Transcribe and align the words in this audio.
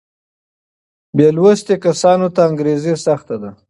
بې 1.15 1.27
لوسته 1.35 1.73
کسانو 1.85 2.27
ته 2.35 2.41
انګرېزي 2.49 2.93
سخته 3.05 3.35
ده. 3.41 3.51